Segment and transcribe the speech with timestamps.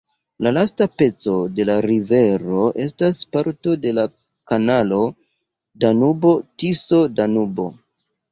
[0.45, 4.05] La lasta peco de la rivero estas parto de la
[4.53, 4.99] kanalo
[5.85, 7.67] Danubo-Tiso-Danubo.